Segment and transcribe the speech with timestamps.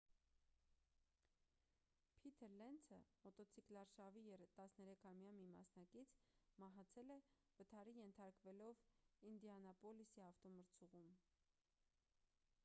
[2.23, 6.15] փիթր լենցը մոտոցիկլարշավի 13-ամյա մի մասնակից
[6.65, 7.19] մահացել է
[7.61, 8.83] վթարի ենթարկվելով
[9.33, 11.13] ինդիանապոլիսի ավտոմրցուղում